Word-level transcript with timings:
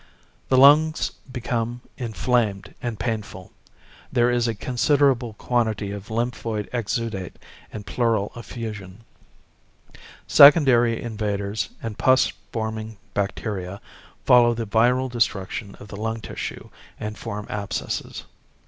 The 0.49 0.57
lungs 0.57 1.11
become 1.31 1.81
inflamed 1.95 2.73
and 2.81 2.97
painful. 2.99 3.51
There 4.11 4.31
is 4.31 4.47
a 4.47 4.55
considerable 4.55 5.33
quantity 5.33 5.91
of 5.91 6.09
lymphoid 6.09 6.67
exudate 6.73 7.35
and 7.71 7.85
pleural 7.85 8.31
effusion. 8.35 9.03
Secondary 10.25 10.99
invaders 10.99 11.69
and 11.83 11.99
pus 11.99 12.33
forming 12.51 12.97
bacteria 13.13 13.79
follow 14.25 14.55
the 14.55 14.65
viral 14.65 15.07
destruction 15.07 15.75
of 15.75 15.89
the 15.89 15.97
lung 15.97 16.19
tissue 16.19 16.71
and 16.99 17.15
form 17.15 17.45
abscesses. 17.47 18.25